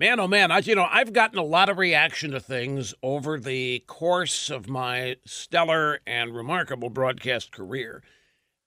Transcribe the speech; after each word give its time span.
Man, 0.00 0.20
oh 0.20 0.28
man, 0.28 0.52
I, 0.52 0.58
you 0.58 0.76
know, 0.76 0.86
I've 0.88 1.12
gotten 1.12 1.40
a 1.40 1.44
lot 1.44 1.68
of 1.68 1.76
reaction 1.76 2.30
to 2.30 2.38
things 2.38 2.94
over 3.02 3.36
the 3.36 3.80
course 3.88 4.48
of 4.48 4.68
my 4.68 5.16
stellar 5.26 5.98
and 6.06 6.36
remarkable 6.36 6.88
broadcast 6.88 7.50
career. 7.50 8.04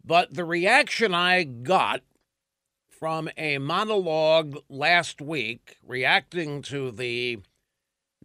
But 0.04 0.34
the 0.34 0.44
reaction 0.44 1.14
I 1.14 1.44
got 1.44 2.02
from 2.90 3.30
a 3.38 3.60
monologue 3.60 4.58
last 4.68 5.22
week 5.22 5.78
reacting 5.82 6.62
to 6.64 6.92
the 6.92 7.40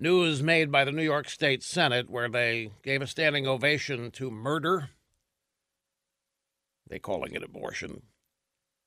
news 0.00 0.42
made 0.42 0.72
by 0.72 0.84
the 0.84 0.90
New 0.90 1.04
York 1.04 1.28
State 1.28 1.62
Senate, 1.62 2.10
where 2.10 2.28
they 2.28 2.72
gave 2.82 3.02
a 3.02 3.06
standing 3.06 3.46
ovation 3.46 4.10
to 4.10 4.32
murder, 4.32 4.90
they 6.88 6.98
calling 6.98 7.34
it 7.34 7.44
abortion. 7.44 8.02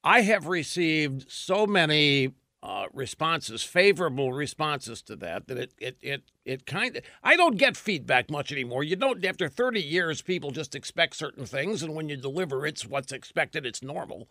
I 0.04 0.22
have 0.22 0.48
received 0.48 1.32
so 1.32 1.66
many 1.66 2.34
uh, 2.62 2.88
responses, 2.94 3.64
favorable 3.64 4.34
responses 4.34 5.02
to 5.04 5.16
that, 5.16 5.48
that 5.48 5.58
it 5.58 5.74
it 5.78 5.98
it 6.02 6.24
it 6.46 6.66
kind 6.66 6.98
of 6.98 7.04
I 7.24 7.38
don't 7.38 7.58
get 7.58 7.78
feedback 7.78 8.30
much 8.30 8.52
anymore. 8.52 8.84
You 8.84 8.96
don't 8.96 9.24
after 9.24 9.48
30 9.48 9.82
years, 9.82 10.22
people 10.22 10.52
just 10.52 10.76
expect 10.76 11.16
certain 11.16 11.46
things, 11.46 11.82
and 11.82 11.96
when 11.96 12.10
you 12.10 12.18
deliver, 12.18 12.66
it's 12.66 12.86
what's 12.86 13.14
expected. 13.14 13.66
It's 13.66 13.82
normal. 13.82 14.28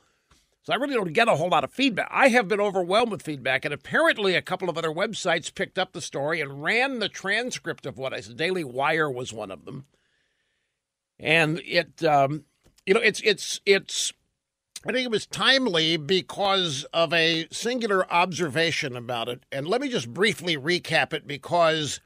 So 0.63 0.75
I 0.75 0.77
really 0.77 0.95
don't 0.95 1.15
get 1.15 1.29
a 1.29 1.37
whole 1.37 1.49
lot 1.49 1.65
of 1.65 1.73
feedback. 1.73 2.09
I 2.11 2.29
have 2.29 2.49
been 2.49 2.61
overwhelmed 2.61 3.11
with 3.11 3.23
feedback, 3.23 3.65
and 3.65 3.73
apparently 3.73 4.35
a 4.35 4.43
couple 4.43 4.69
of 4.69 4.77
other 4.77 4.91
websites 4.91 5.55
picked 5.55 5.79
up 5.79 5.93
the 5.93 6.03
story 6.03 6.43
and 6.43 6.63
ran 6.63 6.99
the 6.99 7.09
transcript 7.09 7.87
of 7.87 7.97
what 7.97 8.13
I 8.13 8.21
said. 8.21 8.37
Daily 8.37 8.65
Wire 8.65 9.11
was 9.11 9.33
one 9.33 9.51
of 9.51 9.65
them, 9.65 9.87
and 11.19 11.63
it 11.65 12.05
um, 12.05 12.45
you 12.85 12.93
know 12.93 13.01
it's 13.01 13.23
it's 13.23 13.63
it's 13.65 14.13
I 14.87 14.93
think 14.93 15.05
it 15.05 15.11
was 15.11 15.27
timely 15.27 15.97
because 15.97 16.85
of 16.93 17.13
a 17.13 17.49
singular 17.51 18.11
observation 18.13 18.97
about 18.97 19.29
it. 19.29 19.43
And 19.51 19.67
let 19.67 19.81
me 19.81 19.89
just 19.89 20.15
briefly 20.15 20.57
recap 20.57 21.13
it 21.13 21.27
because 21.27 22.01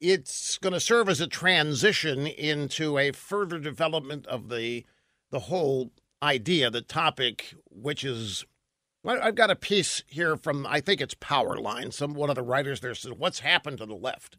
it's 0.00 0.58
going 0.58 0.72
to 0.72 0.80
serve 0.80 1.08
as 1.08 1.20
a 1.20 1.26
transition 1.26 2.26
into 2.26 2.98
a 2.98 3.12
further 3.12 3.58
development 3.58 4.26
of 4.26 4.48
the 4.48 4.84
the 5.30 5.40
whole 5.40 5.90
idea, 6.22 6.70
the 6.70 6.82
topic, 6.82 7.54
which 7.70 8.04
is 8.04 8.44
I've 9.04 9.34
got 9.34 9.50
a 9.50 9.56
piece 9.56 10.02
here 10.06 10.36
from 10.36 10.66
I 10.66 10.80
think 10.80 11.00
it's 11.00 11.14
Powerline. 11.14 11.92
Some 11.92 12.14
one 12.14 12.30
of 12.30 12.36
the 12.36 12.42
writers 12.42 12.80
there 12.80 12.94
says, 12.94 13.12
"What's 13.12 13.40
happened 13.40 13.78
to 13.78 13.86
the 13.86 13.94
left?" 13.94 14.38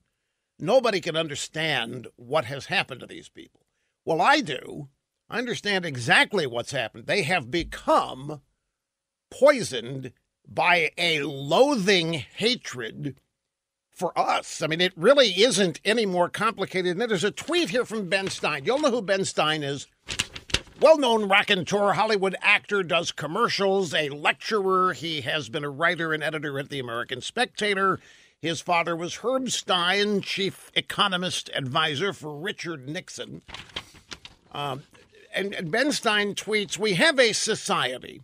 Nobody 0.59 1.01
can 1.01 1.15
understand 1.15 2.07
what 2.15 2.45
has 2.45 2.67
happened 2.67 3.01
to 3.01 3.07
these 3.07 3.29
people. 3.29 3.61
Well, 4.05 4.21
I 4.21 4.41
do. 4.41 4.89
I 5.29 5.37
understand 5.37 5.85
exactly 5.85 6.45
what's 6.45 6.71
happened. 6.71 7.07
They 7.07 7.23
have 7.23 7.49
become 7.49 8.41
poisoned 9.29 10.11
by 10.47 10.91
a 10.97 11.21
loathing 11.21 12.13
hatred 12.13 13.15
for 13.89 14.17
us. 14.17 14.61
I 14.61 14.67
mean, 14.67 14.81
it 14.81 14.93
really 14.95 15.29
isn't 15.29 15.79
any 15.85 16.05
more 16.05 16.29
complicated 16.29 16.97
than. 16.97 17.09
There's 17.09 17.23
a 17.23 17.31
tweet 17.31 17.69
here 17.69 17.85
from 17.85 18.09
Ben 18.09 18.27
Stein. 18.29 18.65
You'll 18.65 18.79
know 18.79 18.91
who 18.91 19.01
Ben 19.01 19.25
Stein 19.25 19.63
is. 19.63 19.87
Well 20.81 20.97
known 20.97 21.29
raconteur, 21.29 21.93
Hollywood 21.93 22.35
actor, 22.41 22.83
does 22.83 23.11
commercials, 23.11 23.93
a 23.93 24.09
lecturer. 24.09 24.93
He 24.93 25.21
has 25.21 25.47
been 25.47 25.63
a 25.63 25.69
writer 25.69 26.11
and 26.11 26.21
editor 26.23 26.59
at 26.59 26.69
the 26.69 26.79
American 26.79 27.21
Spectator. 27.21 27.99
His 28.41 28.59
father 28.59 28.93
was 28.93 29.17
Herb 29.17 29.49
Stein, 29.49 30.19
chief 30.19 30.69
economist 30.73 31.49
advisor 31.53 32.11
for 32.11 32.35
Richard 32.35 32.89
Nixon. 32.89 33.41
Um, 34.51 34.83
and 35.33 35.71
Ben 35.71 35.91
Stein 35.91 36.35
tweets 36.35 36.77
We 36.77 36.93
have 36.93 37.19
a 37.19 37.33
society 37.33 38.21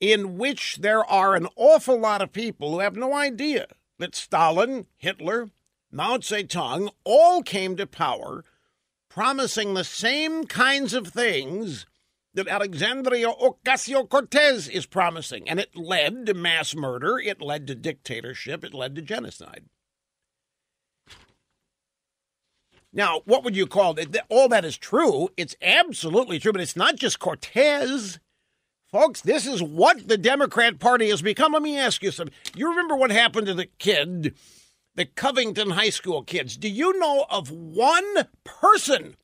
in 0.00 0.36
which 0.38 0.78
there 0.78 1.04
are 1.04 1.34
an 1.34 1.46
awful 1.56 1.98
lot 1.98 2.22
of 2.22 2.32
people 2.32 2.72
who 2.72 2.80
have 2.80 2.96
no 2.96 3.14
idea 3.14 3.66
that 3.98 4.14
Stalin, 4.14 4.86
Hitler, 4.96 5.50
Mao 5.92 6.16
Zedong 6.16 6.90
all 7.04 7.42
came 7.42 7.76
to 7.76 7.86
power 7.86 8.44
promising 9.08 9.74
the 9.74 9.84
same 9.84 10.44
kinds 10.46 10.94
of 10.94 11.08
things 11.08 11.84
that 12.34 12.48
Alexandria 12.48 13.28
Ocasio 13.28 14.08
Cortez 14.08 14.68
is 14.68 14.86
promising. 14.86 15.48
And 15.48 15.60
it 15.60 15.76
led 15.76 16.26
to 16.26 16.34
mass 16.34 16.74
murder, 16.74 17.18
it 17.18 17.42
led 17.42 17.66
to 17.66 17.74
dictatorship, 17.74 18.64
it 18.64 18.72
led 18.72 18.94
to 18.96 19.02
genocide. 19.02 19.66
Now, 22.92 23.22
what 23.24 23.42
would 23.44 23.56
you 23.56 23.66
call 23.66 23.98
it? 23.98 24.16
All 24.28 24.48
that 24.48 24.64
is 24.64 24.76
true. 24.76 25.30
It's 25.36 25.56
absolutely 25.62 26.38
true, 26.38 26.52
but 26.52 26.60
it's 26.60 26.76
not 26.76 26.96
just 26.96 27.18
Cortez. 27.18 28.18
Folks, 28.90 29.22
this 29.22 29.46
is 29.46 29.62
what 29.62 30.06
the 30.06 30.18
Democrat 30.18 30.78
Party 30.78 31.08
has 31.08 31.22
become. 31.22 31.52
Let 31.52 31.62
me 31.62 31.78
ask 31.78 32.02
you 32.02 32.10
something. 32.10 32.34
You 32.54 32.68
remember 32.68 32.94
what 32.94 33.10
happened 33.10 33.46
to 33.46 33.54
the 33.54 33.68
kid, 33.78 34.34
the 34.94 35.06
Covington 35.06 35.70
High 35.70 35.88
School 35.88 36.22
kids? 36.22 36.58
Do 36.58 36.68
you 36.68 36.98
know 36.98 37.24
of 37.30 37.50
one 37.50 38.28
person 38.44 39.16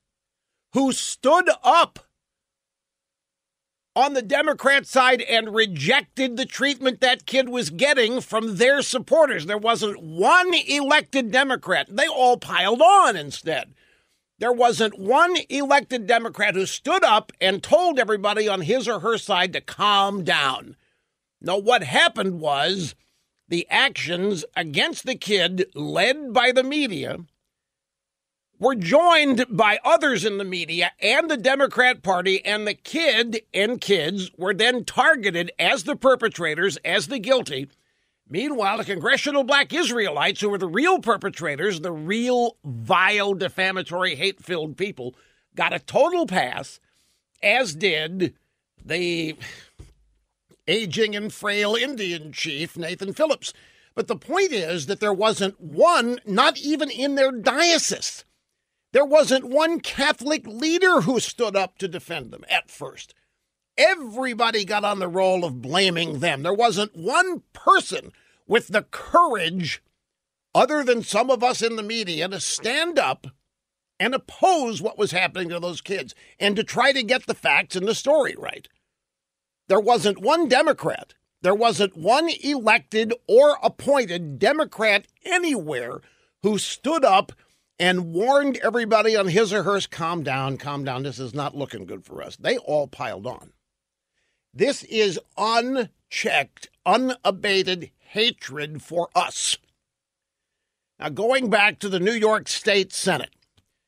who 0.73 0.93
stood 0.93 1.51
up 1.63 1.99
on 3.99 4.15
the 4.15 4.23
Democrat 4.23 4.87
side 4.87 5.21
and 5.23 5.53
rejected 5.53 6.37
the 6.37 6.47
treatment 6.47 7.01
that 7.01 7.27
kid 7.27 7.49
was 7.49 7.69
getting 7.69 8.21
from 8.21 8.55
their 8.55 8.81
supporters. 8.81 9.47
There 9.47 9.59
wasn't 9.59 10.01
one 10.01 10.55
elected 10.55 11.33
Democrat. 11.33 11.89
They 11.91 12.07
all 12.07 12.37
piled 12.37 12.81
on 12.81 13.17
instead. 13.17 13.75
There 14.39 14.53
wasn't 14.53 15.01
one 15.01 15.37
elected 15.49 16.07
Democrat 16.07 16.55
who 16.55 16.65
stood 16.65 17.03
up 17.03 17.33
and 17.41 17.61
told 17.61 17.99
everybody 17.99 18.47
on 18.47 18.61
his 18.61 18.87
or 18.87 19.01
her 19.01 19.19
side 19.19 19.53
to 19.55 19.61
calm 19.61 20.23
down. 20.23 20.77
No, 21.41 21.57
what 21.57 21.83
happened 21.83 22.41
was 22.41 22.95
the 23.49 23.67
actions 23.69 24.45
against 24.55 25.07
the 25.07 25.17
kid, 25.17 25.67
led 25.75 26.33
by 26.33 26.53
the 26.53 26.63
media, 26.63 27.19
were 28.59 28.75
joined 28.75 29.45
by 29.49 29.79
others 29.85 30.25
in 30.25 30.39
the 30.39 30.45
media 30.45 30.93
and 31.01 31.31
the 31.31 31.37
Democrat 31.37 32.03
Party, 32.03 32.45
and 32.45 32.67
the 32.67 32.75
kid 32.75 33.43
and 33.55 33.81
kids 33.81 34.31
were 34.37 34.55
then 34.55 34.85
targeted 34.85 35.53
as 35.59 35.85
the 35.85 35.97
perpetrators, 35.97 36.77
as 36.79 37.07
the 37.07 37.19
guilty. 37.19 37.69
Meanwhile, 38.29 38.79
the 38.79 38.85
congressional 38.85 39.45
black 39.45 39.73
Israelites, 39.73 40.41
who 40.41 40.51
were 40.51 40.59
the 40.59 40.69
real 40.69 40.99
perpetrators, 40.99 41.81
the 41.81 41.93
real 41.93 42.57
vile, 42.65 43.35
defamatory, 43.35 44.17
hate 44.17 44.43
filled 44.43 44.77
people, 44.77 45.15
got 45.55 45.73
a 45.73 45.79
total 45.79 46.27
pass, 46.27 46.81
as 47.43 47.75
did 47.75 48.35
the 48.85 49.37
aging 50.67 51.17
and 51.17 51.33
frail 51.33 51.75
Indian 51.75 52.33
chief, 52.33 52.77
Nathan 52.77 53.15
Phillips. 53.15 53.55
But 53.95 54.09
the 54.09 54.17
point 54.17 54.53
is 54.53 54.87
that 54.87 55.01
there 55.01 55.13
wasn't 55.13 55.61
one, 55.61 56.21
not 56.27 56.59
even 56.59 56.91
in 56.91 57.15
their 57.15 57.33
diocese 57.33 58.25
there 58.93 59.05
wasn't 59.05 59.45
one 59.45 59.81
Catholic 59.81 60.47
leader 60.47 61.03
who 61.03 61.21
stood 61.21 61.57
up 61.57 61.79
to 61.79 61.89
defend 61.89 62.31
them 62.31 62.45
at 62.49 62.71
first. 62.71 63.15
Everybody 63.77 64.65
got 64.65 64.85
on 64.85 64.99
the 64.99 65.09
role 65.09 65.45
of 65.45 65.63
blaming 65.63 66.19
them. 66.19 66.43
There 66.43 66.55
wasn't 66.55 66.97
one 66.97 67.43
person 67.53 68.13
with 68.47 68.69
the 68.69 68.83
courage, 68.83 69.83
other 70.55 70.83
than 70.83 71.03
some 71.03 71.31
of 71.31 71.45
us 71.45 71.63
in 71.63 71.77
the 71.77 71.83
media, 71.83 72.29
to 72.29 72.41
stand 72.41 72.99
up 72.99 73.29
and 74.01 74.15
oppose 74.15 74.81
what 74.81 74.99
was 74.99 75.11
happening 75.11 75.49
to 75.51 75.61
those 75.61 75.81
kids 75.81 76.15
and 76.41 76.57
to 76.57 76.65
try 76.65 76.93
to 76.93 77.03
get 77.03 77.27
the 77.27 77.35
facts 77.35 77.77
and 77.77 77.87
the 77.87 77.95
story 77.95 78.35
right. 78.39 78.69
There 79.69 79.81
wasn't 79.81 80.19
one 80.19 80.49
Democrat, 80.49 81.15
there 81.43 81.55
wasn't 81.55 81.97
one 81.97 82.31
elected 82.43 83.13
or 83.29 83.59
appointed 83.63 84.39
Democrat 84.39 85.07
anywhere 85.25 86.01
who 86.43 86.59
stood 86.59 87.05
up 87.05 87.33
and 87.79 88.13
warned 88.13 88.59
everybody 88.59 89.17
on 89.17 89.29
his 89.29 89.53
or 89.53 89.63
hers 89.63 89.87
calm 89.87 90.23
down, 90.23 90.57
calm 90.57 90.85
down. 90.85 91.03
This 91.03 91.19
is 91.19 91.35
not 91.35 91.57
looking 91.57 91.87
good 91.87 92.05
for 92.05 92.23
us. 92.23 92.37
They 92.37 92.59
all 92.59 92.89
piled 92.89 93.27
on. 93.27 93.53
This 94.53 94.83
is 94.85 95.21
unchecked, 95.37 96.69
unabated 96.85 97.91
hatred 97.99 98.83
for 98.83 99.09
us. 99.15 99.59
Now, 100.99 101.11
going 101.11 101.49
back 101.49 101.79
to 101.79 101.89
the 101.89 102.01
New 102.01 102.13
York 102.13 102.49
State 102.49 102.93
Senate, 102.93 103.31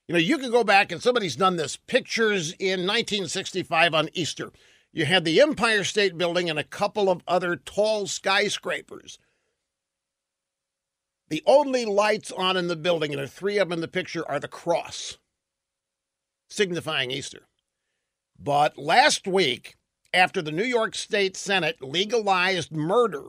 you 0.06 0.12
know, 0.12 0.20
you 0.20 0.38
can 0.38 0.50
go 0.50 0.62
back 0.62 0.92
and 0.92 1.02
somebody's 1.02 1.36
done 1.36 1.56
this. 1.56 1.76
Pictures 1.76 2.52
in 2.58 2.80
1965 2.86 3.94
on 3.94 4.08
Easter. 4.12 4.52
You 4.92 5.06
had 5.06 5.24
the 5.24 5.40
Empire 5.40 5.84
State 5.84 6.18
Building 6.18 6.50
and 6.50 6.58
a 6.58 6.64
couple 6.64 7.08
of 7.08 7.22
other 7.26 7.56
tall 7.56 8.06
skyscrapers 8.06 9.18
the 11.30 11.42
only 11.46 11.84
lights 11.84 12.32
on 12.32 12.56
in 12.56 12.66
the 12.66 12.76
building, 12.76 13.12
and 13.12 13.18
there 13.18 13.24
are 13.24 13.28
three 13.28 13.58
of 13.58 13.68
them 13.68 13.78
in 13.78 13.80
the 13.80 13.88
picture, 13.88 14.28
are 14.28 14.40
the 14.40 14.48
cross, 14.48 15.18
signifying 16.48 17.10
Easter. 17.10 17.46
But 18.38 18.76
last 18.76 19.26
week, 19.28 19.76
after 20.12 20.42
the 20.42 20.52
New 20.52 20.64
York 20.64 20.94
State 20.96 21.36
Senate 21.36 21.80
legalized 21.80 22.72
murder, 22.72 23.28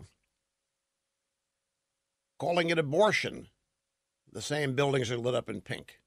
calling 2.39 2.71
it 2.71 2.80
abortion, 2.80 3.48
the 4.31 4.42
same 4.42 4.74
buildings 4.74 5.12
are 5.12 5.18
lit 5.18 5.36
up 5.36 5.48
in 5.48 5.62
pink. 5.62 6.00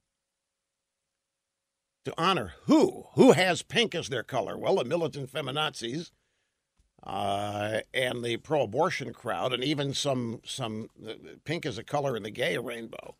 To 2.06 2.14
honor 2.18 2.54
who? 2.64 3.04
Who 3.14 3.32
has 3.32 3.62
pink 3.62 3.94
as 3.94 4.08
their 4.08 4.24
color? 4.24 4.58
Well, 4.58 4.76
the 4.76 4.84
militant 4.84 5.30
feminazis 5.30 6.10
uh, 7.04 7.80
and 7.92 8.24
the 8.24 8.38
pro-abortion 8.38 9.12
crowd, 9.12 9.52
and 9.52 9.62
even 9.62 9.92
some 9.94 10.40
some 10.44 10.88
pink 11.44 11.66
is 11.66 11.78
a 11.78 11.84
color 11.84 12.16
in 12.16 12.22
the 12.22 12.30
gay 12.30 12.56
rainbow. 12.58 13.14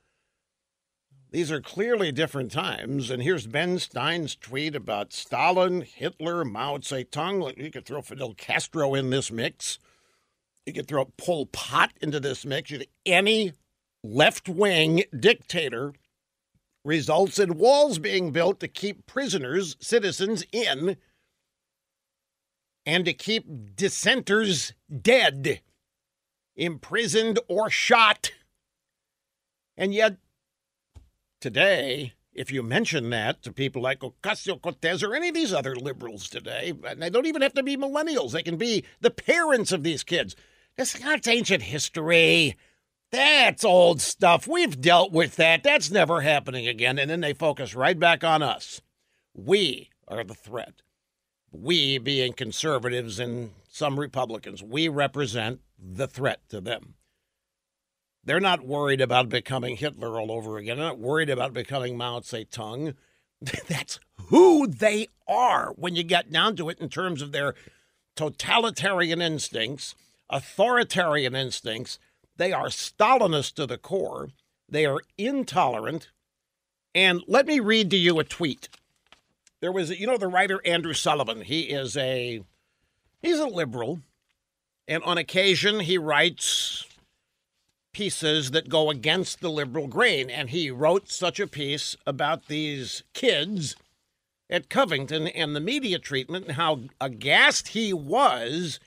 These 1.31 1.51
are 1.51 1.61
clearly 1.61 2.13
different 2.13 2.53
times. 2.53 3.11
And 3.11 3.21
here's 3.21 3.49
Ben 3.49 3.81
Stein's 3.81 4.37
tweet 4.37 4.77
about 4.77 5.13
Stalin, 5.13 5.81
Hitler, 5.83 6.45
Mao 6.45 6.79
Zedong. 6.79 7.59
You 7.59 7.73
could 7.73 7.85
throw 7.85 8.03
Fidel 8.03 8.35
Castro 8.35 8.95
in 8.95 9.11
this 9.11 9.33
mix. 9.33 9.81
You 10.65 10.73
could 10.73 10.87
throw 10.87 11.07
Pol 11.17 11.47
Pot 11.47 11.93
into 12.01 12.21
this 12.21 12.47
mix. 12.47 12.73
Any 13.05 13.53
left 14.05 14.49
wing 14.49 15.03
dictator 15.19 15.93
results 16.85 17.41
in 17.41 17.59
walls 17.59 17.99
being 17.99 18.31
built 18.31 18.61
to 18.61 18.69
keep 18.69 19.07
prisoners, 19.07 19.77
citizens 19.81 20.45
in 20.53 20.97
and 22.87 23.05
to 23.05 23.13
keep 23.13 23.77
dissenters 23.77 24.73
dead, 25.03 25.61
imprisoned, 26.57 27.39
or 27.49 27.71
shot. 27.71 28.33
And 29.77 29.95
yet, 29.95 30.17
today, 31.41 32.13
if 32.33 32.53
you 32.53 32.63
mention 32.63 33.11
that 33.11 33.43
to 33.43 33.53
people 33.53 33.83
like 33.83 34.01
Ocasio 34.01 34.61
Cortez 34.61 35.03
or 35.03 35.15
any 35.15 35.29
of 35.29 35.35
these 35.35 35.53
other 35.53 35.75
liberals 35.75 36.29
today, 36.29 36.75
and 36.87 37.01
they 37.01 37.11
don't 37.11 37.27
even 37.27 37.43
have 37.43 37.55
to 37.55 37.63
be 37.63 37.77
millennials, 37.77 38.33
they 38.33 38.43
can 38.43 38.57
be 38.57 38.85
the 39.01 39.11
parents 39.11 39.73
of 39.73 39.83
these 39.83 40.03
kids. 40.03 40.37
This 40.77 41.01
not 41.01 41.27
ancient 41.29 41.63
history. 41.63 42.57
That's 43.13 43.65
old 43.65 44.01
stuff. 44.01 44.49
We've 44.49 44.81
dealt 44.81 45.13
with 45.13 45.37
that. 45.37 45.63
That's 45.63 45.91
never 45.91 46.21
happening 46.23 46.67
again. 46.67 46.99
And 46.99 47.09
then 47.09 47.21
they 47.21 47.33
focus 47.33 47.75
right 47.75 47.99
back 47.99 48.25
on 48.25 48.43
us. 48.43 48.81
We 49.33 49.91
are 50.09 50.25
the 50.25 50.35
threat 50.35 50.83
we 51.55 51.99
being 51.99 52.33
conservatives 52.33 53.19
and 53.19 53.51
some 53.69 53.99
Republicans, 53.99 54.63
we 54.63 54.89
represent 54.89 55.61
the 55.79 56.07
threat 56.07 56.41
to 56.49 56.61
them. 56.61 56.95
They're 58.25 58.41
not 58.41 58.67
worried 58.67 59.01
about 59.01 59.29
becoming 59.29 59.77
Hitler 59.77 60.19
all 60.19 60.33
over 60.33 60.57
again. 60.57 60.79
They're 60.79 60.87
not 60.87 60.99
worried 60.99 61.31
about 61.31 61.53
becoming 61.53 61.97
Mao 61.97 62.21
Zedong. 62.21 62.95
That's 63.69 64.01
who 64.29 64.67
they 64.67 65.09
are 65.29 65.73
when 65.77 65.95
you 65.95 66.03
get 66.03 66.33
down 66.33 66.57
to 66.57 66.69
it 66.71 66.79
in 66.79 66.89
terms 66.89 67.21
of 67.21 67.33
their 67.33 67.55
totalitarian 68.17 69.21
instincts, 69.21 69.95
authoritarian 70.31 71.35
instincts. 71.35 71.99
They 72.37 72.53
are 72.53 72.67
Stalinist 72.67 73.55
to 73.55 73.67
the 73.67 73.79
core. 73.79 74.31
They 74.69 74.87
are 74.87 75.03
intolerant. 75.19 76.09
And 76.95 77.23
let 77.27 77.47
me 77.47 77.61
read 77.61 77.91
to 77.91 77.97
you 77.97 78.19
a 78.19 78.25
tweet 78.25 78.69
there 79.65 79.73
was, 79.73 79.99
you 79.99 80.07
know, 80.07 80.19
the 80.19 80.29
writer 80.29 80.61
Andrew 80.67 80.93
Sullivan. 80.93 81.41
He 81.41 81.63
is 81.63 81.97
a 81.97 82.45
he's 83.23 83.39
a 83.39 83.47
liberal, 83.47 84.01
and 84.87 85.03
on 85.05 85.17
occasion 85.17 85.81
he 85.81 85.97
writes 85.97 86.85
pieces 87.95 88.51
that 88.51 88.69
go 88.69 88.91
against 88.91 89.41
the 89.41 89.49
liberal 89.49 89.87
grain. 89.87 90.29
And 90.29 90.51
he 90.51 90.71
wrote 90.71 91.11
such 91.11 91.41
a 91.41 91.47
piece 91.47 91.97
about 92.07 92.49
these 92.49 93.05
kids 93.15 93.75
at 94.51 94.69
Covington 94.69 95.29
and 95.29 95.57
the 95.57 95.61
media 95.61 95.99
treatment 95.99 96.45
and 96.45 96.57
how 96.57 96.81
aghast 97.01 97.69
he 97.69 97.95
was 97.95 98.79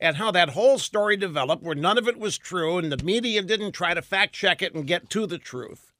at 0.00 0.16
how 0.16 0.32
that 0.32 0.50
whole 0.50 0.80
story 0.80 1.16
developed, 1.16 1.62
where 1.62 1.76
none 1.76 1.96
of 1.96 2.08
it 2.08 2.18
was 2.18 2.36
true, 2.36 2.76
and 2.76 2.90
the 2.90 3.04
media 3.04 3.40
didn't 3.40 3.70
try 3.70 3.94
to 3.94 4.02
fact 4.02 4.34
check 4.34 4.62
it 4.62 4.74
and 4.74 4.88
get 4.88 5.08
to 5.10 5.28
the 5.28 5.38
truth 5.38 5.93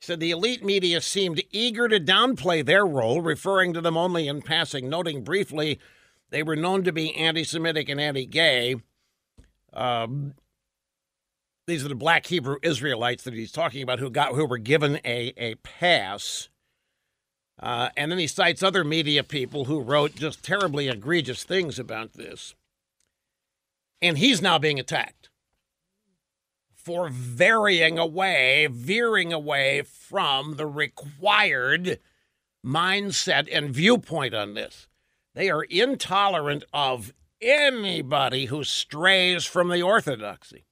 said 0.00 0.18
the 0.18 0.30
elite 0.30 0.64
media 0.64 1.00
seemed 1.00 1.42
eager 1.50 1.86
to 1.86 2.00
downplay 2.00 2.64
their 2.64 2.86
role, 2.86 3.20
referring 3.20 3.72
to 3.74 3.80
them 3.80 3.96
only 3.96 4.26
in 4.26 4.42
passing, 4.42 4.88
noting 4.88 5.22
briefly 5.22 5.78
they 6.30 6.42
were 6.42 6.56
known 6.56 6.84
to 6.84 6.92
be 6.92 7.14
anti 7.14 7.44
Semitic 7.44 7.88
and 7.88 8.00
anti 8.00 8.24
gay. 8.24 8.76
Um, 9.72 10.34
these 11.66 11.84
are 11.84 11.88
the 11.88 11.94
black 11.94 12.26
Hebrew 12.26 12.56
Israelites 12.62 13.24
that 13.24 13.34
he's 13.34 13.52
talking 13.52 13.82
about 13.82 13.98
who 13.98 14.10
got 14.10 14.34
who 14.34 14.46
were 14.46 14.58
given 14.58 14.96
a, 15.04 15.32
a 15.36 15.56
pass. 15.56 16.48
Uh, 17.60 17.90
and 17.96 18.10
then 18.10 18.18
he 18.18 18.26
cites 18.26 18.62
other 18.62 18.84
media 18.84 19.22
people 19.22 19.66
who 19.66 19.80
wrote 19.80 20.14
just 20.14 20.42
terribly 20.42 20.88
egregious 20.88 21.44
things 21.44 21.78
about 21.78 22.14
this. 22.14 22.54
And 24.00 24.16
he's 24.16 24.40
now 24.40 24.58
being 24.58 24.80
attacked 24.80 25.29
for 26.84 27.08
varying 27.08 27.98
away, 27.98 28.66
veering 28.70 29.32
away 29.32 29.82
from 29.82 30.56
the 30.56 30.66
required 30.66 31.98
mindset 32.64 33.48
and 33.52 33.70
viewpoint 33.70 34.34
on 34.34 34.54
this. 34.54 34.88
They 35.34 35.50
are 35.50 35.62
intolerant 35.62 36.64
of 36.72 37.12
anybody 37.40 38.46
who 38.46 38.64
strays 38.64 39.44
from 39.44 39.68
the 39.68 39.82
orthodoxy. 39.82 40.64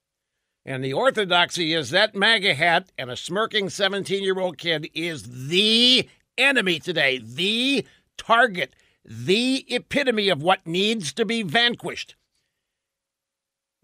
And 0.64 0.84
the 0.84 0.92
orthodoxy 0.92 1.72
is 1.72 1.90
that 1.90 2.14
MAGA 2.14 2.54
hat 2.54 2.92
and 2.98 3.10
a 3.10 3.16
smirking 3.16 3.70
17 3.70 4.22
year 4.22 4.38
old 4.38 4.58
kid 4.58 4.90
is 4.94 5.48
the 5.48 6.08
enemy 6.36 6.78
today, 6.78 7.18
the 7.24 7.86
target, 8.16 8.74
the 9.04 9.64
epitome 9.68 10.28
of 10.28 10.42
what 10.42 10.66
needs 10.66 11.12
to 11.14 11.24
be 11.24 11.42
vanquished. 11.42 12.16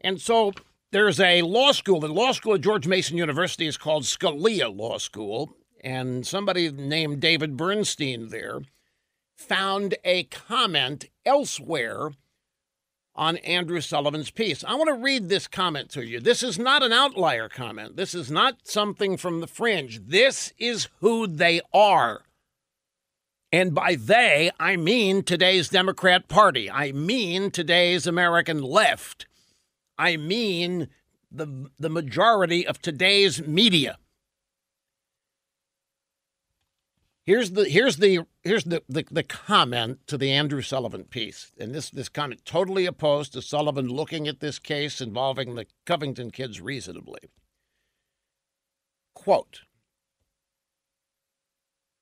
And 0.00 0.20
so 0.20 0.52
there's 0.94 1.18
a 1.18 1.42
law 1.42 1.72
school. 1.72 1.98
The 1.98 2.06
law 2.06 2.30
school 2.30 2.54
at 2.54 2.60
George 2.60 2.86
Mason 2.86 3.16
University 3.16 3.66
is 3.66 3.76
called 3.76 4.04
Scalia 4.04 4.72
Law 4.72 4.98
School, 4.98 5.56
and 5.82 6.24
somebody 6.24 6.70
named 6.70 7.18
David 7.18 7.56
Bernstein 7.56 8.28
there 8.28 8.60
found 9.34 9.96
a 10.04 10.22
comment 10.22 11.06
elsewhere 11.26 12.12
on 13.12 13.38
Andrew 13.38 13.80
Sullivan's 13.80 14.30
piece. 14.30 14.62
I 14.62 14.76
want 14.76 14.86
to 14.86 14.94
read 14.94 15.28
this 15.28 15.48
comment 15.48 15.90
to 15.90 16.06
you. 16.06 16.20
This 16.20 16.44
is 16.44 16.60
not 16.60 16.84
an 16.84 16.92
outlier 16.92 17.48
comment. 17.48 17.96
This 17.96 18.14
is 18.14 18.30
not 18.30 18.58
something 18.62 19.16
from 19.16 19.40
the 19.40 19.48
fringe. 19.48 20.00
This 20.06 20.52
is 20.58 20.86
who 21.00 21.26
they 21.26 21.60
are. 21.72 22.22
And 23.50 23.74
by 23.74 23.96
they, 23.96 24.52
I 24.60 24.76
mean 24.76 25.24
today's 25.24 25.68
Democrat 25.68 26.28
Party. 26.28 26.70
I 26.70 26.92
mean 26.92 27.50
today's 27.50 28.06
American 28.06 28.62
left. 28.62 29.26
I 29.98 30.16
mean 30.16 30.88
the, 31.30 31.70
the 31.78 31.90
majority 31.90 32.66
of 32.66 32.80
today's 32.80 33.46
media. 33.46 33.98
Here's 37.24 37.52
the 37.52 37.64
here's 37.64 37.96
the 37.96 38.26
here's 38.42 38.64
the, 38.64 38.82
the, 38.86 39.06
the 39.10 39.22
comment 39.22 40.06
to 40.08 40.18
the 40.18 40.30
Andrew 40.30 40.60
Sullivan 40.60 41.04
piece. 41.04 41.52
And 41.58 41.74
this 41.74 41.88
this 41.88 42.10
comment 42.10 42.44
totally 42.44 42.84
opposed 42.84 43.32
to 43.32 43.42
Sullivan 43.42 43.88
looking 43.88 44.28
at 44.28 44.40
this 44.40 44.58
case 44.58 45.00
involving 45.00 45.54
the 45.54 45.66
Covington 45.86 46.30
kids 46.30 46.60
reasonably. 46.60 47.20
Quote 49.14 49.62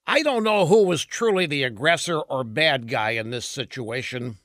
I 0.05 0.21
don't 0.21 0.43
know 0.43 0.65
who 0.65 0.83
was 0.83 1.05
truly 1.05 1.45
the 1.45 1.63
aggressor 1.63 2.19
or 2.19 2.43
bad 2.43 2.89
guy 2.89 3.11
in 3.11 3.29
this 3.29 3.45
situation, 3.45 4.37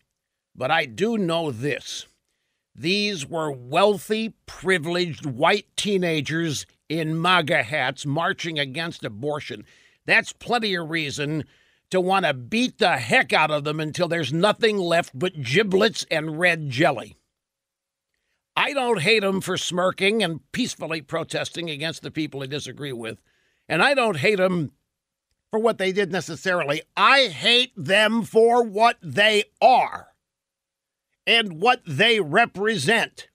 but 0.55 0.71
I 0.71 0.85
do 0.85 1.19
know 1.19 1.51
this. 1.51 2.07
These 2.79 3.27
were 3.27 3.51
wealthy, 3.51 4.35
privileged 4.47 5.27
white 5.27 5.67
teenagers 5.77 6.65
in 6.89 7.21
MAGA 7.21 7.65
hats 7.65 8.07
marching 8.07 8.61
against 8.61 9.05
abortion. 9.05 9.65
That's 10.07 10.33
plenty 10.33 10.77
of 10.77 10.89
reason 10.89 11.43
to 11.91 12.01
want 12.01 12.25
to 12.25 12.35
beat 12.35 12.79
the 12.79 12.99
heck 12.99 13.33
out 13.33 13.51
of 13.51 13.65
them 13.65 13.81
until 13.81 14.07
there's 14.07 14.33
nothing 14.33 14.79
left 14.79 15.19
but 15.19 15.43
giblets 15.43 16.07
and 16.09 16.39
red 16.39 16.71
jelly. 16.71 17.17
I 18.57 18.75
don't 18.75 19.01
hate 19.01 19.23
them 19.23 19.41
for 19.41 19.57
smirking 19.57 20.23
and 20.23 20.41
peacefully 20.53 21.01
protesting 21.01 21.69
against 21.71 22.03
the 22.03 22.13
people 22.13 22.41
they 22.41 22.47
disagree 22.47 22.93
with. 22.93 23.21
And 23.69 23.83
I 23.83 23.95
don't 23.95 24.19
hate 24.19 24.39
them 24.39 24.71
for 25.51 25.59
what 25.59 25.79
they 25.79 25.91
did 25.91 26.13
necessarily. 26.13 26.83
I 26.97 27.27
hate 27.27 27.73
them 27.77 28.23
for 28.23 28.63
what 28.63 28.99
they 29.03 29.45
are 29.61 30.09
and 31.29 31.61
what 31.61 31.83
they 31.87 32.19
represent. 32.21 33.29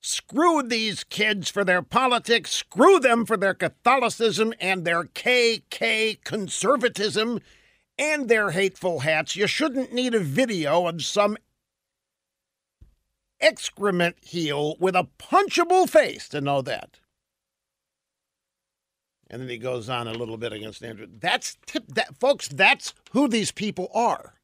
Screw 0.00 0.62
these 0.62 1.04
kids 1.04 1.48
for 1.48 1.64
their 1.64 1.80
politics, 1.80 2.50
screw 2.50 3.00
them 3.00 3.24
for 3.24 3.38
their 3.38 3.54
Catholicism 3.54 4.52
and 4.60 4.84
their 4.84 5.04
KK 5.04 6.22
conservatism 6.22 7.40
and 7.98 8.28
their 8.28 8.50
hateful 8.50 9.00
hats. 9.00 9.34
You 9.34 9.46
shouldn't 9.46 9.92
need 9.92 10.14
a 10.14 10.20
video 10.20 10.86
of 10.86 11.02
some 11.02 11.38
excrement 13.40 14.16
heel 14.20 14.76
with 14.78 14.94
a 14.94 15.08
punchable 15.18 15.88
face 15.88 16.28
to 16.28 16.42
know 16.42 16.60
that. 16.60 17.00
And 19.30 19.40
then 19.42 19.48
he 19.48 19.58
goes 19.58 19.88
on 19.88 20.06
a 20.06 20.12
little 20.12 20.36
bit 20.36 20.52
against 20.52 20.84
Andrew. 20.84 21.06
That's 21.10 21.56
tip 21.66 21.84
that, 21.88 22.18
folks. 22.20 22.48
That's 22.48 22.92
who 23.12 23.28
these 23.28 23.50
people 23.50 23.88
are. 23.94 24.37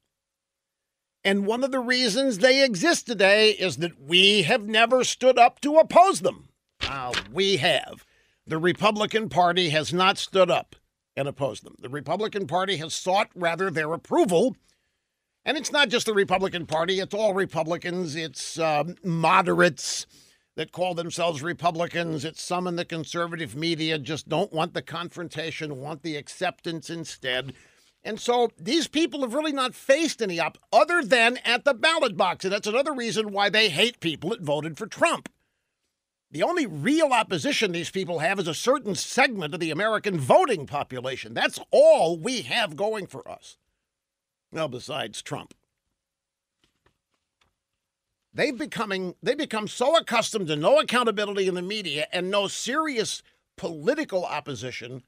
And 1.25 1.47
one 1.47 1.65
of 1.65 1.73
the 1.73 1.81
reasons 1.81 2.39
they 2.39 2.65
exist 2.65 3.07
today 3.07 3.51
is 3.51 3.79
that 3.79 4.01
we 4.01 4.43
have 4.43 4.67
never 4.67 5.05
stood 5.05 5.39
up 5.39 5.61
to 5.61 5.77
oppose 5.79 6.21
them. 6.21 6.51
Uh, 6.83 7.13
we 7.33 7.57
have. 7.57 8.05
The 8.47 8.59
Republican 8.59 9.29
Party 9.31 9.71
has 9.71 9.93
not 9.93 10.19
stood 10.19 10.51
up 10.51 10.77
and 11.17 11.27
opposed 11.29 11.65
them. 11.65 11.77
The 11.81 11.89
Republican 11.89 12.47
Party 12.47 12.77
has 12.77 12.93
sought 12.95 13.31
rather 13.35 13.71
their 13.71 13.93
approval 13.95 14.57
And 15.45 15.57
it's 15.59 15.73
not 15.73 15.89
just 15.91 16.07
the 16.07 16.15
Republican 16.15 16.67
Party, 16.67 17.01
it's 17.01 17.15
all 17.15 17.35
Republicans, 17.35 18.17
it's 18.17 18.59
uh, 18.59 18.85
moderates 19.03 20.07
that 20.57 20.73
call 20.73 20.95
themselves 20.95 21.43
Republicans, 21.43 22.25
it's 22.25 22.43
some 22.43 22.67
in 22.67 22.77
the 22.77 22.85
conservative 22.85 23.57
media 23.57 23.99
just 23.99 24.29
don't 24.29 24.53
want 24.53 24.73
the 24.75 24.83
confrontation, 24.83 25.81
want 25.81 26.03
the 26.03 26.17
acceptance 26.17 26.89
instead. 26.91 27.55
And 28.05 28.21
so 28.21 28.51
these 28.59 28.87
people 28.87 29.23
have 29.23 29.33
really 29.33 29.53
not 29.53 29.75
faced 29.75 30.21
any 30.21 30.39
up 30.39 30.59
other 30.73 31.03
than 31.03 31.39
at 31.39 31.65
the 31.65 31.73
ballot 31.73 32.17
box. 32.17 32.45
And 32.45 32.53
that's 32.53 32.67
another 32.67 32.93
reason 32.93 33.33
why 33.33 33.49
they 33.49 33.71
hate 33.71 34.01
people 34.01 34.31
that 34.31 34.43
voted 34.43 34.77
for 34.77 34.87
Trump. 34.87 35.31
The 36.31 36.43
only 36.43 36.67
real 36.67 37.13
opposition 37.13 37.73
these 37.73 37.91
people 37.91 38.19
have 38.19 38.39
is 38.39 38.49
a 38.49 38.55
certain 38.55 38.95
segment 38.95 39.55
of 39.55 39.61
the 39.61 39.71
American 39.71 40.19
voting 40.19 40.67
population. 40.67 41.33
That's 41.33 41.61
all 41.71 42.19
we 42.19 42.43
have 42.43 42.77
going 42.77 43.07
for 43.07 43.27
us. 43.29 43.57
Well, 44.53 44.69
besides 44.69 45.23
Trump. 45.23 45.55
They've 48.35 48.57
becoming 48.57 49.15
they 49.23 49.37
become 49.37 49.69
so 49.69 49.97
accustomed 49.97 50.49
to 50.49 50.57
no 50.57 50.81
accountability 50.81 51.47
in 51.47 51.55
the 51.55 51.63
media 51.63 52.09
and 52.13 52.31
no 52.31 52.49
serious 52.49 53.23
political 53.57 54.25
opposition 54.25 55.05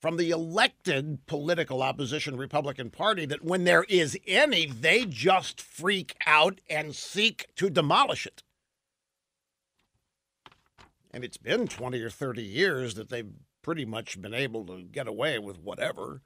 from 0.00 0.16
the 0.16 0.30
elected 0.30 1.26
political 1.26 1.82
opposition 1.82 2.36
Republican 2.36 2.90
Party 2.90 3.26
that 3.26 3.44
when 3.44 3.64
there 3.64 3.84
is 3.88 4.16
any, 4.26 4.66
they 4.66 5.04
just 5.04 5.60
freak 5.60 6.14
out 6.26 6.60
and 6.70 6.94
seek 6.94 7.46
to 7.56 7.68
demolish 7.68 8.26
it. 8.26 8.42
And 11.10 11.24
it's 11.24 11.36
been 11.36 11.66
20 11.66 12.00
or 12.00 12.10
30 12.10 12.42
years 12.42 12.94
that 12.94 13.08
they've 13.08 13.32
pretty 13.62 13.84
much 13.84 14.20
been 14.20 14.34
able 14.34 14.64
to 14.66 14.82
get 14.82 15.08
away 15.08 15.38
with 15.38 15.58
whatever 15.58 16.22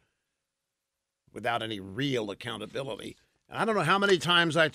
without 1.33 1.63
any 1.63 1.81
real 1.81 2.31
accountability. 2.31 3.17
And 3.49 3.59
I 3.59 3.65
don't 3.65 3.75
know 3.75 3.83
how 3.83 3.99
many 3.99 4.19
times 4.19 4.57
I, 4.57 4.71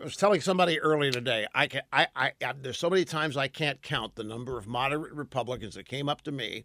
was 0.00 0.16
telling 0.16 0.40
somebody 0.40 0.80
earlier 0.80 1.12
today. 1.12 1.46
I, 1.54 1.68
can, 1.68 1.82
I, 1.92 2.08
I, 2.16 2.32
I, 2.44 2.52
there's 2.60 2.78
so 2.78 2.90
many 2.90 3.04
times 3.04 3.36
I 3.36 3.48
can't 3.48 3.82
count 3.82 4.16
the 4.16 4.24
number 4.24 4.58
of 4.58 4.66
moderate 4.66 5.12
Republicans 5.12 5.74
that 5.74 5.86
came 5.86 6.08
up 6.08 6.22
to 6.22 6.32
me. 6.32 6.64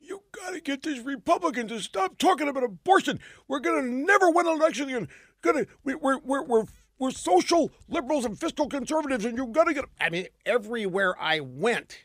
You 0.00 0.22
got 0.32 0.50
to 0.50 0.60
get 0.60 0.82
these 0.82 1.00
Republicans 1.00 1.70
to 1.70 1.80
stop 1.80 2.18
talking 2.18 2.48
about 2.48 2.64
abortion. 2.64 3.20
We're 3.46 3.60
to 3.60 3.82
never 3.82 4.30
win 4.30 4.46
an 4.46 4.54
election 4.54 4.88
again. 4.88 5.08
To 5.42 5.66
we, 5.84 5.94
we're, 5.94 6.18
we're, 6.18 6.44
we're 6.44 6.64
we're 6.98 7.10
social 7.10 7.70
liberals 7.88 8.24
and 8.24 8.38
fiscal 8.38 8.68
conservatives, 8.68 9.24
and 9.24 9.36
you've 9.36 9.52
got 9.52 9.64
to 9.64 9.74
get. 9.74 9.84
I 10.00 10.10
mean, 10.10 10.26
everywhere 10.44 11.14
I 11.20 11.40
went, 11.40 12.00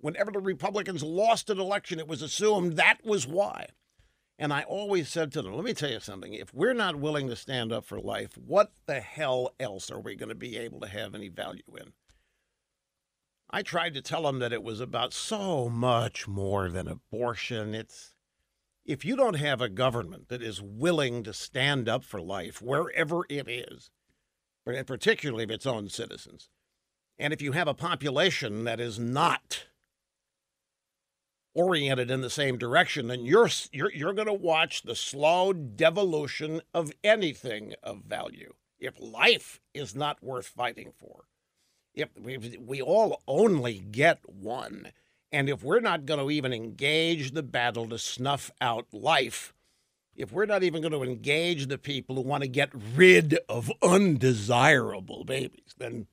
whenever 0.00 0.30
the 0.30 0.40
Republicans 0.40 1.02
lost 1.02 1.50
an 1.50 1.58
election, 1.58 1.98
it 1.98 2.08
was 2.08 2.22
assumed 2.22 2.76
that 2.76 2.98
was 3.04 3.26
why. 3.26 3.66
And 4.38 4.52
I 4.52 4.62
always 4.62 5.08
said 5.08 5.32
to 5.32 5.42
them, 5.42 5.54
let 5.54 5.64
me 5.64 5.72
tell 5.72 5.90
you 5.90 5.98
something. 5.98 6.34
If 6.34 6.52
we're 6.52 6.74
not 6.74 6.96
willing 6.96 7.28
to 7.28 7.36
stand 7.36 7.72
up 7.72 7.86
for 7.86 7.98
life, 7.98 8.36
what 8.36 8.72
the 8.86 9.00
hell 9.00 9.54
else 9.58 9.90
are 9.90 10.00
we 10.00 10.14
going 10.14 10.28
to 10.28 10.34
be 10.34 10.58
able 10.58 10.80
to 10.80 10.88
have 10.88 11.14
any 11.14 11.28
value 11.28 11.62
in? 11.80 11.92
I 13.50 13.62
tried 13.62 13.94
to 13.94 14.02
tell 14.02 14.28
him 14.28 14.40
that 14.40 14.52
it 14.52 14.62
was 14.62 14.80
about 14.80 15.12
so 15.12 15.68
much 15.68 16.26
more 16.26 16.68
than 16.68 16.88
abortion. 16.88 17.74
It's 17.74 18.14
if 18.84 19.04
you 19.04 19.16
don't 19.16 19.34
have 19.34 19.60
a 19.60 19.68
government 19.68 20.28
that 20.28 20.42
is 20.42 20.62
willing 20.62 21.22
to 21.24 21.32
stand 21.32 21.88
up 21.88 22.04
for 22.04 22.20
life 22.20 22.60
wherever 22.60 23.22
it 23.28 23.48
is, 23.48 23.90
and 24.66 24.86
particularly 24.86 25.44
of 25.44 25.50
its 25.50 25.66
own 25.66 25.88
citizens. 25.88 26.48
And 27.18 27.32
if 27.32 27.40
you 27.40 27.52
have 27.52 27.68
a 27.68 27.74
population 27.74 28.64
that 28.64 28.80
is 28.80 28.98
not 28.98 29.66
oriented 31.54 32.10
in 32.10 32.20
the 32.20 32.30
same 32.30 32.58
direction, 32.58 33.06
then 33.06 33.24
you're 33.24 33.48
you're, 33.72 33.92
you're 33.92 34.12
going 34.12 34.26
to 34.26 34.32
watch 34.34 34.82
the 34.82 34.96
slow 34.96 35.52
devolution 35.52 36.60
of 36.74 36.92
anything 37.02 37.74
of 37.82 38.02
value. 38.04 38.54
If 38.78 39.00
life 39.00 39.60
is 39.72 39.94
not 39.94 40.22
worth 40.22 40.46
fighting 40.46 40.92
for, 40.98 41.24
if 41.96 42.10
we, 42.20 42.58
we 42.64 42.82
all 42.82 43.22
only 43.26 43.78
get 43.78 44.20
one, 44.28 44.92
and 45.32 45.48
if 45.48 45.64
we're 45.64 45.80
not 45.80 46.06
going 46.06 46.20
to 46.20 46.30
even 46.30 46.52
engage 46.52 47.32
the 47.32 47.42
battle 47.42 47.88
to 47.88 47.98
snuff 47.98 48.50
out 48.60 48.86
life, 48.92 49.54
if 50.14 50.30
we're 50.30 50.46
not 50.46 50.62
even 50.62 50.82
going 50.82 50.92
to 50.92 51.02
engage 51.02 51.66
the 51.66 51.78
people 51.78 52.16
who 52.16 52.22
want 52.22 52.42
to 52.42 52.48
get 52.48 52.70
rid 52.94 53.38
of 53.48 53.72
undesirable 53.82 55.24
babies, 55.24 55.74
then 55.78 56.06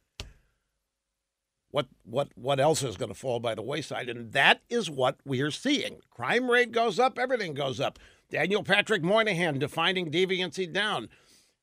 what 1.72 1.88
what 2.04 2.30
what 2.36 2.60
else 2.60 2.84
is 2.84 2.98
going 2.98 3.10
to 3.10 3.16
fall 3.16 3.40
by 3.40 3.56
the 3.56 3.62
wayside? 3.62 4.08
And 4.08 4.32
that 4.34 4.62
is 4.70 4.90
what 4.90 5.18
we 5.26 5.42
are 5.42 5.52
seeing. 5.52 5.98
Crime 6.12 6.50
rate 6.50 6.72
goes 6.72 7.00
up, 7.00 7.18
everything 7.18 7.54
goes 7.54 7.80
up. 7.80 7.98
Daniel 8.30 8.64
Patrick 8.64 9.04
Moynihan 9.04 9.60
defining 9.60 10.12
deviancy 10.12 10.72
down. 10.72 11.10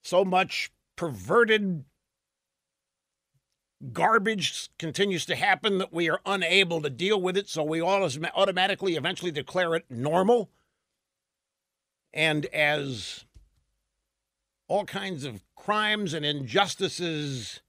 So 0.02 0.24
much 0.24 0.70
perverted 0.96 1.84
garbage 3.92 4.68
continues 4.78 5.24
to 5.26 5.36
happen 5.36 5.78
that 5.78 5.92
we 5.92 6.10
are 6.10 6.20
unable 6.26 6.82
to 6.82 6.90
deal 6.90 7.20
with 7.20 7.36
it, 7.36 7.48
so 7.48 7.62
we 7.62 7.80
all 7.80 8.08
automatically 8.34 8.96
eventually 8.96 9.30
declare 9.30 9.74
it 9.74 9.84
normal. 9.88 10.50
And 12.12 12.46
as 12.46 13.24
all 14.68 14.84
kinds 14.84 15.24
of 15.24 15.42
crimes 15.56 16.12
and 16.12 16.24
injustices 16.24 17.60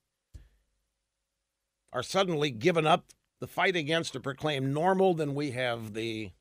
are 1.94 2.03
suddenly 2.03 2.51
given 2.51 2.86
up 2.86 3.06
the 3.39 3.48
fight 3.48 3.75
against 3.75 4.15
or 4.15 4.20
proclaimed 4.20 4.74
normal, 4.74 5.13
then 5.13 5.34
we 5.34 5.51
have 5.51 5.94
the 5.94 6.32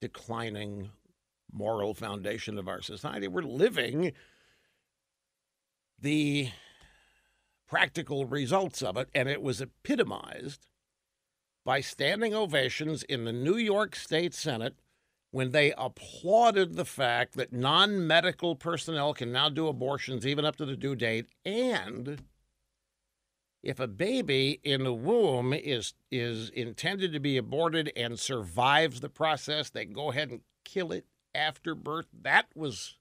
declining 0.00 0.90
moral 1.52 1.94
foundation 1.94 2.58
of 2.58 2.68
our 2.68 2.80
society. 2.80 3.26
We're 3.26 3.42
living 3.42 4.12
the 6.00 6.50
practical 7.68 8.24
results 8.24 8.82
of 8.82 8.96
it, 8.96 9.08
and 9.14 9.28
it 9.28 9.42
was 9.42 9.60
epitomized 9.60 10.66
by 11.64 11.80
standing 11.80 12.34
ovations 12.34 13.02
in 13.04 13.24
the 13.24 13.32
New 13.32 13.56
York 13.56 13.94
State 13.94 14.34
Senate 14.34 14.76
when 15.30 15.50
they 15.50 15.74
applauded 15.76 16.74
the 16.74 16.86
fact 16.86 17.34
that 17.34 17.52
non 17.52 18.06
medical 18.06 18.56
personnel 18.56 19.12
can 19.12 19.30
now 19.30 19.48
do 19.48 19.68
abortions 19.68 20.26
even 20.26 20.44
up 20.44 20.56
to 20.56 20.64
the 20.64 20.76
due 20.76 20.96
date. 20.96 21.26
And 21.44 22.22
if 23.62 23.78
a 23.78 23.86
baby 23.86 24.60
in 24.64 24.84
the 24.84 24.94
womb 24.94 25.52
is, 25.52 25.92
is 26.10 26.48
intended 26.50 27.12
to 27.12 27.20
be 27.20 27.36
aborted 27.36 27.92
and 27.94 28.18
survives 28.18 29.00
the 29.00 29.10
process, 29.10 29.68
they 29.68 29.84
go 29.84 30.10
ahead 30.10 30.30
and 30.30 30.40
kill 30.64 30.90
it 30.92 31.04
after 31.34 31.74
birth. 31.74 32.06
That 32.22 32.46
was 32.54 32.96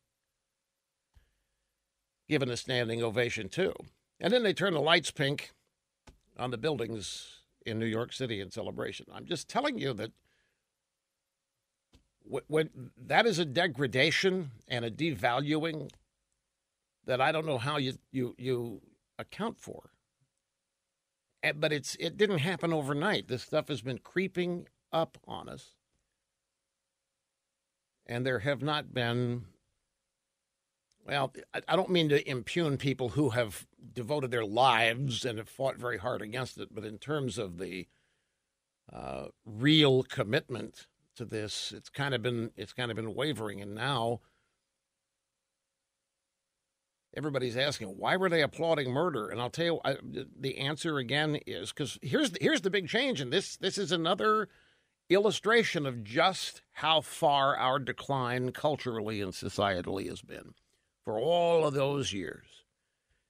given 2.28 2.50
a 2.50 2.58
standing 2.58 3.02
ovation, 3.02 3.48
too. 3.48 3.74
And 4.20 4.34
then 4.34 4.44
they 4.44 4.54
turn 4.54 4.74
the 4.74 4.82
lights 4.82 5.12
pink 5.12 5.52
on 6.38 6.52
the 6.52 6.58
buildings 6.58 7.42
in 7.66 7.80
New 7.80 7.86
York 7.86 8.14
City 8.14 8.42
in 8.42 8.52
celebration. 8.52 9.06
I'm 9.14 9.26
just 9.26 9.48
telling 9.48 9.78
you 9.78 9.94
that 9.94 10.12
when 12.48 12.92
that 12.98 13.26
is 13.26 13.40
a 13.40 13.46
degradation 13.46 14.52
and 14.68 14.84
a 14.84 14.92
devaluing 14.92 15.90
that 17.06 17.22
I 17.22 17.32
don't 17.32 17.46
know 17.46 17.58
how 17.58 17.78
you 17.78 17.94
you 18.12 18.36
you 18.38 18.82
account 19.18 19.60
for. 19.60 19.92
Eh, 21.44 21.54
but 21.56 21.72
it's 21.72 21.96
it 22.00 22.18
didn't 22.18 22.40
happen 22.40 22.74
overnight. 22.74 23.28
This 23.28 23.44
stuff 23.44 23.70
has 23.70 23.82
been 23.82 24.00
creeping 24.00 24.68
up 24.92 25.18
on 25.28 25.50
us. 25.50 25.72
And 28.06 28.26
there 28.26 28.40
have 28.40 28.62
not 28.62 28.94
been 28.94 29.46
well, 31.08 31.34
I 31.68 31.76
don't 31.76 31.90
mean 31.90 32.10
to 32.10 32.30
impugn 32.30 32.78
people 32.78 33.10
who 33.10 33.30
have 33.30 33.66
devoted 33.94 34.30
their 34.30 34.46
lives 34.46 35.24
and 35.26 35.38
have 35.38 35.50
fought 35.50 35.78
very 35.78 35.98
hard 35.98 36.22
against 36.22 36.58
it, 36.58 36.70
but 36.72 36.84
in 36.84 36.98
terms 36.98 37.38
of 37.38 37.58
the 37.58 37.88
uh, 38.92 39.26
real 39.46 40.04
commitment 40.04 40.88
to 41.18 41.26
this. 41.26 41.74
It's 41.76 41.90
kind 41.90 42.14
of 42.14 42.22
been 42.22 42.52
it's 42.56 42.74
kind 42.74 42.90
of 42.90 42.96
been 42.96 43.14
wavering, 43.14 43.62
and 43.62 43.76
now 43.76 44.22
everybody's 47.16 47.58
asking 47.58 47.90
why 47.90 48.16
were 48.16 48.30
they 48.30 48.42
applauding 48.42 48.92
murder? 48.92 49.28
And 49.30 49.42
I'll 49.42 49.50
tell 49.50 49.66
you 49.66 49.80
I, 49.84 49.98
the 50.40 50.58
answer 50.60 50.98
again 50.98 51.40
is 51.46 51.74
because 51.74 52.00
here's 52.02 52.32
the, 52.32 52.40
here's 52.42 52.62
the 52.62 52.70
big 52.70 52.88
change, 52.88 53.20
and 53.20 53.34
this 53.34 53.58
this 53.58 53.78
is 53.78 53.92
another 53.92 54.48
illustration 55.10 55.86
of 55.86 56.04
just 56.04 56.62
how 56.74 57.02
far 57.02 57.56
our 57.58 57.80
decline 57.80 58.52
culturally 58.52 59.22
and 59.22 59.32
societally 59.34 60.10
has 60.10 60.22
been 60.22 60.54
for 61.08 61.18
all 61.18 61.66
of 61.66 61.74
those 61.74 62.12
years. 62.12 62.66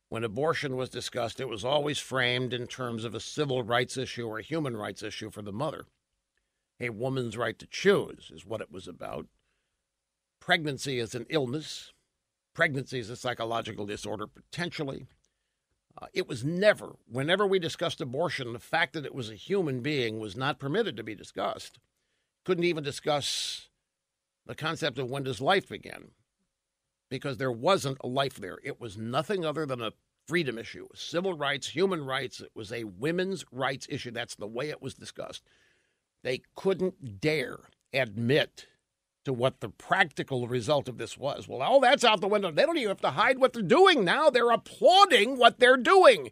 When 0.09 0.23
abortion 0.23 0.77
was 0.77 0.89
discussed, 0.89 1.39
it 1.39 1.47
was 1.47 1.63
always 1.63 1.99
framed 1.99 2.51
in 2.51 2.65
terms 2.65 3.03
of 3.03 3.13
a 3.13 3.19
civil 3.19 3.61
rights 3.61 3.97
issue 3.97 4.25
or 4.25 4.39
a 4.39 4.43
human 4.43 4.75
rights 4.75 5.03
issue 5.03 5.29
for 5.29 5.43
the 5.43 5.51
mother. 5.51 5.85
A 6.79 6.89
woman's 6.89 7.37
right 7.37 7.59
to 7.59 7.67
choose 7.67 8.31
is 8.33 8.47
what 8.47 8.61
it 8.61 8.71
was 8.71 8.87
about. 8.87 9.27
Pregnancy 10.39 10.97
is 10.97 11.13
an 11.13 11.27
illness. 11.29 11.93
Pregnancy 12.55 12.97
is 12.97 13.11
a 13.11 13.15
psychological 13.15 13.85
disorder, 13.85 14.25
potentially. 14.25 15.05
Uh, 16.01 16.07
it 16.15 16.27
was 16.27 16.43
never, 16.43 16.95
whenever 17.07 17.45
we 17.45 17.59
discussed 17.59 18.01
abortion, 18.01 18.53
the 18.53 18.59
fact 18.59 18.93
that 18.93 19.05
it 19.05 19.13
was 19.13 19.29
a 19.29 19.35
human 19.35 19.81
being 19.81 20.17
was 20.17 20.35
not 20.35 20.57
permitted 20.57 20.97
to 20.97 21.03
be 21.03 21.13
discussed. 21.13 21.77
Couldn't 22.43 22.63
even 22.63 22.83
discuss 22.83 23.67
the 24.47 24.55
concept 24.55 24.97
of 24.97 25.11
when 25.11 25.21
does 25.21 25.39
life 25.39 25.69
begin. 25.69 26.09
Because 27.09 27.37
there 27.37 27.51
wasn't 27.51 27.97
a 28.01 28.07
life 28.07 28.35
there. 28.35 28.57
It 28.63 28.79
was 28.79 28.97
nothing 28.97 29.45
other 29.45 29.65
than 29.65 29.81
a 29.81 29.93
freedom 30.27 30.57
issue, 30.57 30.87
civil 30.93 31.33
rights, 31.33 31.67
human 31.67 32.05
rights. 32.05 32.41
It 32.41 32.51
was 32.53 32.71
a 32.71 32.83
women's 32.83 33.45
rights 33.51 33.87
issue. 33.89 34.11
That's 34.11 34.35
the 34.35 34.47
way 34.47 34.69
it 34.69 34.81
was 34.81 34.93
discussed. 34.93 35.43
They 36.23 36.41
couldn't 36.55 37.21
dare 37.21 37.57
admit 37.93 38.67
to 39.23 39.33
what 39.33 39.59
the 39.59 39.69
practical 39.69 40.47
result 40.47 40.87
of 40.87 40.97
this 40.97 41.17
was. 41.17 41.47
Well, 41.47 41.61
all 41.61 41.79
that's 41.79 42.03
out 42.03 42.21
the 42.21 42.27
window. 42.27 42.51
They 42.51 42.65
don't 42.65 42.77
even 42.77 42.89
have 42.89 43.01
to 43.01 43.11
hide 43.11 43.39
what 43.39 43.53
they're 43.53 43.61
doing 43.61 44.03
now. 44.03 44.29
They're 44.29 44.51
applauding 44.51 45.37
what 45.37 45.59
they're 45.59 45.77
doing. 45.77 46.31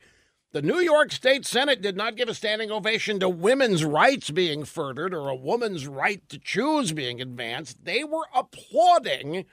The 0.54 0.62
New 0.62 0.80
York 0.80 1.12
State 1.12 1.46
Senate 1.46 1.82
did 1.82 1.98
not 1.98 2.16
give 2.16 2.30
a 2.30 2.34
standing 2.34 2.72
ovation 2.72 3.20
to 3.20 3.28
women's 3.28 3.84
rights 3.84 4.32
being 4.32 4.64
furthered 4.64 5.14
or 5.14 5.28
a 5.28 5.36
woman's 5.36 5.88
right 5.88 6.28
to 6.30 6.40
choose 6.40 6.94
being 6.94 7.20
advanced. 7.20 7.84
They 7.84 8.06
were 8.06 8.28
applauding 8.34 9.46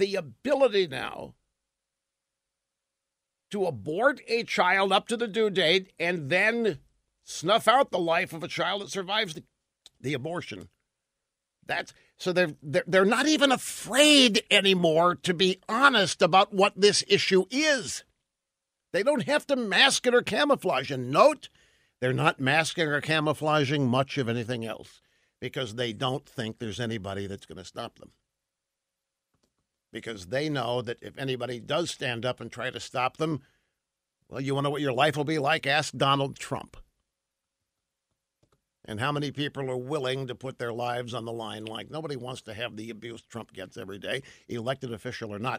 the 0.00 0.16
ability 0.16 0.88
now 0.88 1.34
to 3.50 3.66
abort 3.66 4.20
a 4.26 4.42
child 4.42 4.92
up 4.92 5.06
to 5.08 5.16
the 5.16 5.28
due 5.28 5.50
date 5.50 5.92
and 5.98 6.30
then 6.30 6.78
snuff 7.22 7.68
out 7.68 7.90
the 7.90 7.98
life 7.98 8.32
of 8.32 8.42
a 8.42 8.48
child 8.48 8.82
that 8.82 8.90
survives 8.90 9.34
the, 9.34 9.44
the 10.00 10.14
abortion. 10.14 10.68
That's 11.66 11.92
so 12.16 12.32
they're, 12.32 12.54
they're 12.62 12.84
they're 12.86 13.04
not 13.04 13.26
even 13.26 13.52
afraid 13.52 14.42
anymore 14.50 15.14
to 15.16 15.34
be 15.34 15.60
honest 15.68 16.22
about 16.22 16.52
what 16.52 16.72
this 16.76 17.04
issue 17.06 17.44
is. 17.50 18.04
They 18.92 19.02
don't 19.02 19.28
have 19.28 19.46
to 19.48 19.56
mask 19.56 20.06
it 20.06 20.14
or 20.14 20.22
camouflage. 20.22 20.90
And 20.90 21.10
note, 21.10 21.48
they're 22.00 22.12
not 22.12 22.40
masking 22.40 22.88
or 22.88 23.00
camouflaging 23.00 23.86
much 23.86 24.18
of 24.18 24.28
anything 24.28 24.64
else 24.64 25.00
because 25.40 25.74
they 25.74 25.92
don't 25.92 26.26
think 26.26 26.58
there's 26.58 26.80
anybody 26.80 27.26
that's 27.26 27.46
going 27.46 27.58
to 27.58 27.64
stop 27.64 27.98
them. 27.98 28.12
Because 29.92 30.26
they 30.26 30.48
know 30.48 30.82
that 30.82 30.98
if 31.02 31.18
anybody 31.18 31.58
does 31.58 31.90
stand 31.90 32.24
up 32.24 32.40
and 32.40 32.50
try 32.50 32.70
to 32.70 32.80
stop 32.80 33.16
them, 33.16 33.40
well, 34.28 34.40
you 34.40 34.54
want 34.54 34.64
to 34.64 34.68
know 34.68 34.70
what 34.70 34.82
your 34.82 34.92
life 34.92 35.16
will 35.16 35.24
be 35.24 35.38
like? 35.38 35.66
Ask 35.66 35.96
Donald 35.96 36.38
Trump. 36.38 36.76
And 38.84 39.00
how 39.00 39.12
many 39.12 39.30
people 39.30 39.68
are 39.70 39.76
willing 39.76 40.26
to 40.28 40.34
put 40.34 40.58
their 40.58 40.72
lives 40.72 41.12
on 41.12 41.24
the 41.24 41.32
line 41.32 41.64
like 41.64 41.90
nobody 41.90 42.16
wants 42.16 42.42
to 42.42 42.54
have 42.54 42.76
the 42.76 42.90
abuse 42.90 43.22
Trump 43.22 43.52
gets 43.52 43.76
every 43.76 43.98
day, 43.98 44.22
elected 44.48 44.92
official 44.92 45.34
or 45.34 45.38
not. 45.38 45.58